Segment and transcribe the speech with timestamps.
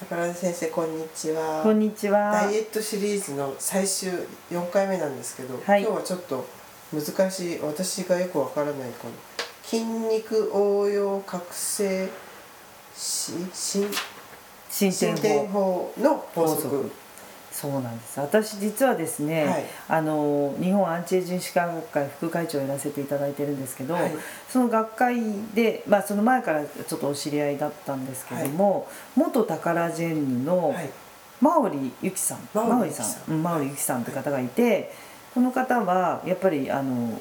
[0.00, 1.60] 宝田先生こんにちは。
[1.62, 2.32] こんにちは。
[2.32, 4.10] ダイエットシリーズの最終
[4.50, 5.82] 4回目なんですけど、はい。
[5.82, 6.46] 今日はちょっと
[6.90, 9.14] 難しい私がよくわからないこの
[9.62, 12.08] 筋肉応用覚醒
[12.96, 13.90] し新
[14.70, 16.90] 進進展展法法の法則
[17.60, 18.18] そうなんです。
[18.18, 19.64] 私実はですね、はい。
[19.88, 24.12] あの日本アンチエイジング歯科学会副会長をやらせていただいてるんですけど、はい。
[24.48, 25.20] その学会
[25.54, 30.90] でまあその前からちょっとお知り合いだったんですけども、元タカラジェンヌのはい。
[31.40, 33.02] マオリユキさん、マオリさ
[33.32, 33.42] ん。
[33.42, 34.02] マオリユキさん。
[34.02, 34.92] って方がいて、
[35.34, 37.18] この方はやっぱりあの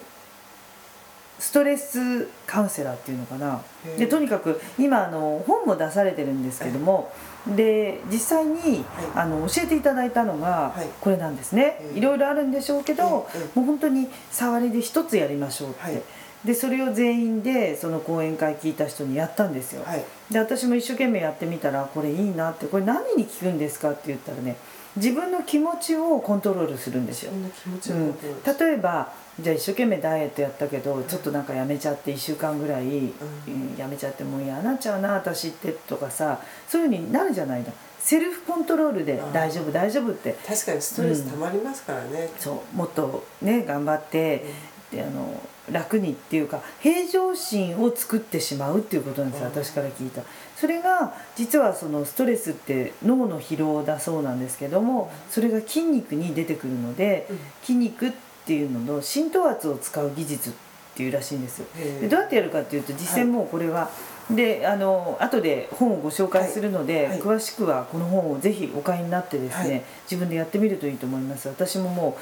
[1.39, 3.61] ストレスカウンセラーっていうのかな。
[3.97, 7.11] でとにかく今あの本も出されてるんですけども、
[7.47, 8.83] で実際に、
[9.15, 10.87] あの教えていただいたのがはい。
[10.99, 16.01] これなんですね、ええいろいろあるんでしょうけど、ええもう本当に触りで一つやりましょうって、はい。
[16.43, 20.03] でそれを全員でその講演会聞いた人にやったんですよ、はい。
[20.31, 24.55] で私も一生懸命やってみたらこれいいなってこれ何に効くんですかって言ったらね
[24.95, 27.31] 自分の気持ちをコントロールするんですよ。
[27.31, 28.15] うん。
[28.59, 33.75] 例えばじゃあ一生懸命ダイエットやったけどちょっとなんかやめちゃって1週間ぐらい、うん。
[33.77, 37.71] やめちゃってもう嫌になっちゃうな私ってとかさそういうふうになるじゃないの。
[37.99, 40.33] セルフコントロールで大丈夫大丈夫って。
[40.47, 42.75] 確かにストレス溜まりますからね、そう。
[42.75, 44.45] もっとね頑張って、で
[44.93, 49.53] あの楽にっていうか平常心を作ってしまうっていうことなんですようん。
[49.53, 50.21] 私から聞いた。
[50.55, 57.39] それが実はそのストレスって脳の疲労だそうなんですけどもそれが筋肉に出てくるのでうん。
[57.61, 58.11] 筋肉っ
[58.45, 60.53] ていうのの浸透圧を使う技術っ
[60.95, 61.61] ていうらしいんです
[62.01, 63.89] でどうやってやるかっていうと実践もうこれは、
[64.29, 67.05] であの後で本をご紹介するので、はい。
[67.11, 67.19] はい。
[67.21, 69.83] 詳しくはこの本をぜひお買いになってですね、はい。
[70.03, 71.47] 自分でやってみるといいと思います。
[71.47, 72.21] 私ももう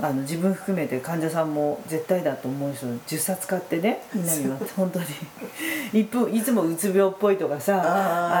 [0.00, 5.06] あの自分含めて患者さんも絶対だと思う人10冊買ってねみんなには本当に。
[5.92, 7.82] 一分いつもうつ病っぽいとかさ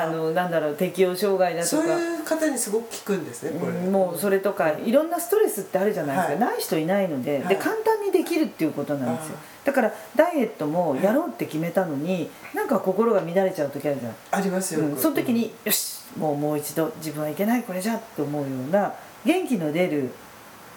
[0.04, 1.94] あのなんだろう適応障害だとそうか。
[1.94, 6.40] いう方にすごく効くんですねこれ、うんもうそれとかいろんなストレスってあるじゃないですか、はい。
[6.40, 7.48] ない人いないので,、はい。
[7.48, 9.34] で簡単にできるっていうことなんですよ。
[9.36, 18.94] あだからダイエットもやろうって決めたのに、なんか心が乱れちゃう時あるじゃん、ありますよ、うん、その時に、よしもうもう一度自分はいけないこれじゃって思うような
[19.26, 20.10] 元気の出る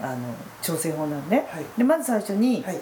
[0.02, 1.66] あの調整法なのね、はい。
[1.78, 2.80] でまず最初に、はい。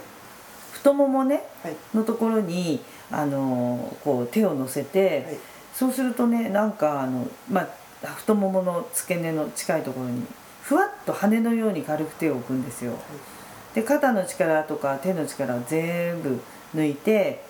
[0.72, 1.76] 太ももねはい。
[1.94, 2.80] のところに
[3.12, 5.38] あのこう手を乗せて、はい。
[5.74, 10.26] そうするとねなんかあの、まあ、太ももの付け根の近いところに
[10.62, 12.94] ふわっと羽のように軽く手を置くんですよ。
[13.74, 16.40] で肩の力とか手の力を全部
[16.76, 17.44] 抜いて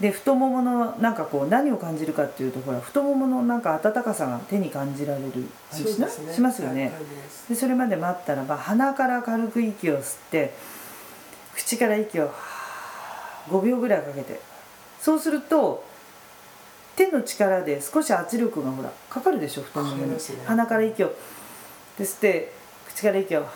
[0.00, 5.32] で太もものなんかこう何を感じるかっていうとほら太もものなんか温かさが手に感じられる
[5.70, 6.84] 感じしなしますよね。
[6.84, 6.92] はい
[7.48, 10.54] でそれまで待ったらば鼻から軽く息を吸って
[11.54, 12.30] 口から息を
[13.48, 14.40] 5秒ぐらいかけて。
[15.00, 15.84] そうすると
[16.96, 20.18] 手の力で少し圧力がほらかかるでしょ太ももに、ね。
[20.44, 21.12] 鼻から息を。
[21.96, 22.52] で吸って
[22.88, 23.46] 口から息を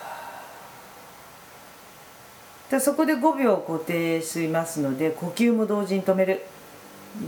[2.72, 6.40] でそこで5秒固定しますので呼吸も同時に止める。
[7.20, 7.22] 12345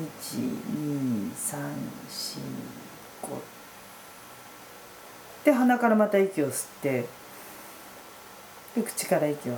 [5.44, 7.04] で鼻からまた息を吸って
[8.74, 9.52] で口から息を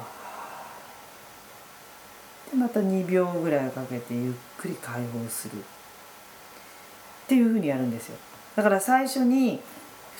[2.51, 5.61] でまた2秒ぐらいかけてゆっくり解放する。
[5.61, 5.63] っ
[7.29, 8.17] ていうふうにやるんですよ。
[8.57, 9.61] だから最初に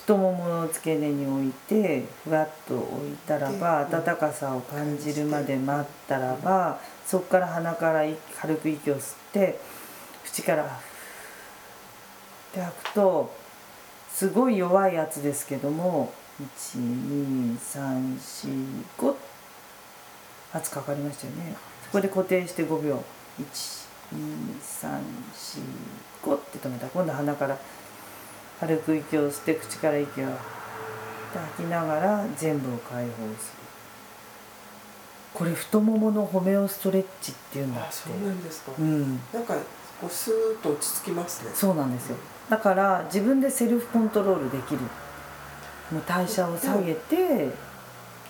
[0.07, 8.05] 太ももの付け根に置いてふわっと置いたらばで温かさを感じるまで待ったらばそこから鼻から
[8.39, 9.59] 軽く息を吸って
[10.23, 10.67] 口からっ
[12.53, 13.35] て吐くと
[14.09, 16.13] すごい弱い圧ですけども
[16.63, 19.13] 12345
[20.53, 21.53] 圧かかりましたよね。
[21.83, 23.03] そこで固定して5秒。
[24.13, 26.85] 12345って止めた。
[26.85, 27.57] ら今度鼻から
[28.59, 33.57] 軽く息を吸って口から息を吐きながら全部を解放する。
[35.33, 37.89] これ太もものホメオストレッチっていうんだって。
[37.89, 39.19] あそうなんですか、うん。
[39.31, 39.53] なんか
[40.01, 41.51] こうスーッと落ち着きますね。
[41.53, 42.17] そうなんですよ。
[42.49, 44.79] だから自分でセルフコントロールできる。
[45.91, 47.49] もう代謝を下げて。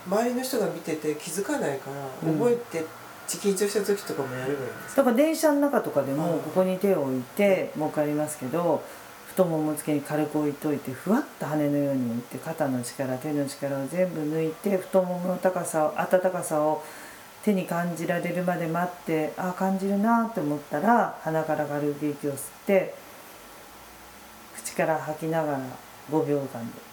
[0.09, 2.39] 周りの人が見てて気づかないから、うん。
[2.39, 2.85] 覚えて
[3.27, 5.03] 緊張した時とかもやればいいんですか？
[5.03, 8.81] だから電車の中とかでうんもここに手を置いてもう一回やりますけど
[9.37, 16.83] 太ももつけに軽く置いといてふわっと羽のように置いて肩の力手の力を全部抜いて太ももの高さを温かさを
[17.43, 22.95] 手に感じられるまで待ってああ感じるなと思ったら鼻から軽く息を吸って
[24.55, 25.59] 口から吐きながら
[26.11, 26.87] 5秒間で。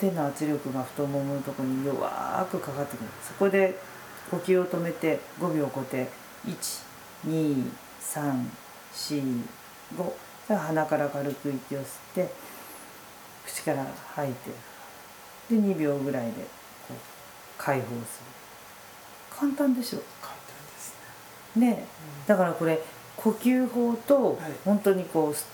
[0.00, 3.78] 手の圧力が太もものとこに弱くかかってくるそこで
[4.30, 6.08] 呼吸を止めて5秒固定
[6.46, 6.84] 1
[7.28, 7.70] 2
[8.00, 8.44] 3
[8.94, 9.63] 4
[9.96, 12.30] 5鼻から軽く息を吸って
[13.46, 14.50] 口から吐いて
[15.50, 16.38] で2秒ぐらいでこ
[16.90, 16.94] う
[17.58, 18.00] 解放する。
[19.30, 19.98] 簡単でしょ？
[20.20, 20.40] 簡単
[20.74, 20.94] です
[21.56, 21.66] ね。
[21.70, 21.86] ね、
[22.22, 22.80] うん、だからこれ
[23.16, 25.44] 呼吸法と本当にこう吸って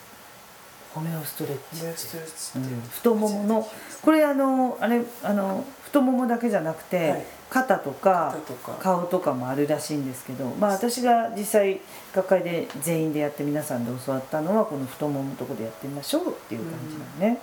[0.95, 2.61] ホメオストレッチってう。
[2.61, 2.81] ん。
[2.83, 3.69] 太ももの
[4.03, 7.27] これあのあれあの太ももだけじゃなくて、はい。
[7.51, 8.37] 肩とか
[8.79, 11.81] 顔とかもあるらしいんですけどまあ私が実際
[12.15, 17.41] 学会で全員でやって皆さんで教わったのはこの太もものとこでやってみましょうっていう感じだね、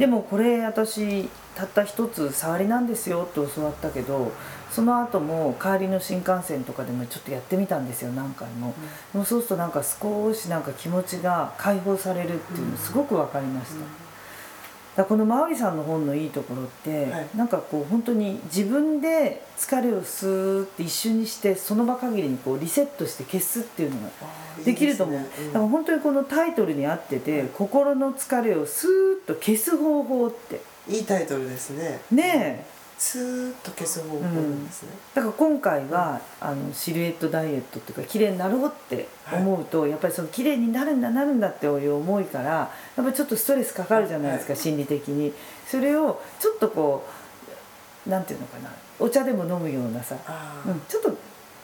[0.00, 4.32] でもこれ私たった一つ触りなんですよって教わったけど
[4.70, 8.72] その後も帰りの新幹線とかでもちょっとやってみたんですよ何回も、
[9.12, 13.88] もうそうするとなんか少しなんか気持ちが解放されるっていうのすごく分かりました、だか
[15.00, 17.28] らこのマオリさんの本のいいところって、はい。
[17.36, 24.08] なんかこう本当に自分で疲れをスーって一瞬にしてその場限りにこうリセットして消すっていうのが
[24.64, 25.16] できると思う。
[25.18, 27.48] いいですねだから本当にこのタイトルに合ってて、はい。
[27.48, 28.90] 心の疲れをスー
[29.24, 30.56] ッと消す方法って。
[30.56, 32.00] うんいいタイトルですね。
[32.10, 42.70] ねえスーッと消す方法なんですね、だから今回は、あのシルエットダイエットっていうか綺麗になろうって思うと、やっぱりその綺麗になるんだなるんだっていう思いからや
[43.00, 44.62] っぱりちょっとストレスかかるじゃないですか、はい。
[44.62, 45.32] 心理的に。
[45.66, 47.06] それをちょっとこ
[48.06, 50.16] うなんていうのかなお茶でも飲むようなさ、
[50.66, 51.16] うん、ちょっと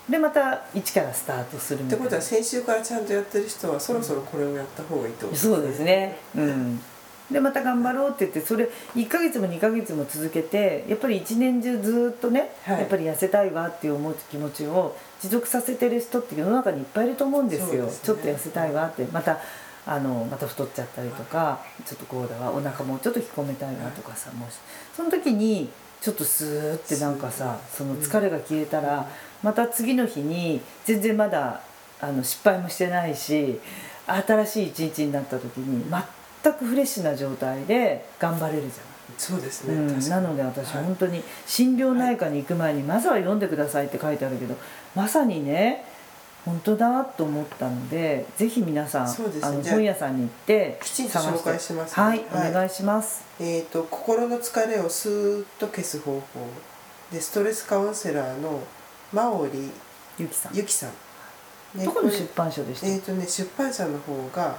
[0.08, 2.06] でまた一からスタートするみたいな。
[2.06, 6.16] ってことは先週からちゃんとやってる人はそろそろこれをやった方がいいってことそうですね。
[6.34, 6.80] うん
[7.30, 12.80] でまた頑張ろうって言ってそれ1ヶ月も2ヶ月も続けてやっぱり一年中ずっとね、はい。
[12.80, 17.86] やっぱり痩せたいわっていう思う気持ちを持続させてる人って世の中にいっぱいいると思うんですよ。
[17.86, 17.92] ね。
[18.02, 19.04] ちょっと痩せたいわって。
[19.06, 19.38] また
[19.86, 24.54] あのまた太っちゃったりとかちょっとこうだわお腹もうちょっと引っ込めたいわとかさもし
[24.92, 25.70] その時に
[26.00, 29.08] ちょっとスーってなんかさその疲れが消えたら
[29.44, 31.62] また次の日に全然まだ
[32.00, 33.60] あの失敗もしてないし
[34.06, 35.88] 新しい一日になった時に
[36.42, 38.70] 全くフレッシュな状態で頑張れるじゃ
[39.18, 40.84] そうですね、ない、うん、なので私はい。
[40.84, 44.56] 本当に心療内科に行く前にまずは読んでくださいって書いてあるけど
[44.94, 45.84] まさにね
[46.44, 49.12] 本当だと思ったのでぜひ皆さん、ね。
[49.42, 52.04] あの本屋さんに行ってきちんと紹介しますね。
[52.04, 52.50] はい、はい。
[52.50, 53.24] お願いします。
[53.40, 56.20] えー、と心の疲れをスーッと消す方法
[57.12, 58.60] でストレスカウンセラーの
[59.12, 59.70] マオリ
[60.18, 60.54] ゆきさん。
[60.54, 60.90] ゆきさん。
[61.84, 62.86] どこの出版社でした？
[62.86, 64.56] えーとね、出版社の方が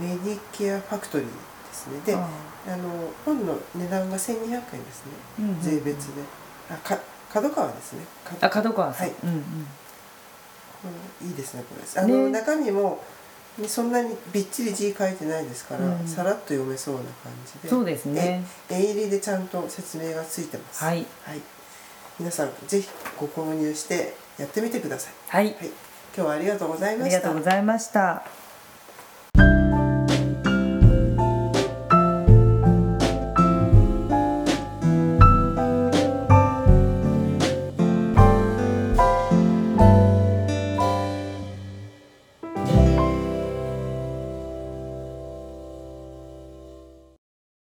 [0.00, 1.32] メディケアファクトリーで
[1.72, 2.00] すね。
[2.04, 2.28] であ
[2.68, 2.88] あの
[3.24, 4.58] 本の値段が1200円で
[4.92, 5.12] すね。
[5.40, 5.62] ーうんうんうん。
[5.62, 6.22] 税別で。
[6.70, 6.98] あか
[7.32, 8.04] 角川ですね。
[8.40, 9.12] あ角川はい。
[9.22, 9.34] うんうん。
[9.34, 12.00] うんいいですねこれ。
[12.02, 12.30] あの、ね。
[12.30, 13.02] 中身も
[13.58, 16.06] ねそんなにびっちり字書いてないですから、うん。
[16.06, 17.68] さらっと読めそうな感じで。
[17.68, 18.44] そうですね。
[18.68, 20.84] え絵入りでちゃんと説明がついてます。
[20.84, 21.06] はい。
[21.24, 21.40] はい、
[22.18, 22.88] 皆さんぜひ
[23.18, 25.12] ご購入してやってみてください。
[25.28, 25.44] はい。
[25.46, 25.70] はい、今
[26.14, 27.16] 日はありがとうございあました。
[27.18, 28.22] りがとうございました